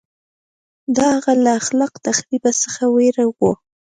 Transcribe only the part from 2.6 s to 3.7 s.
څخه وېره وه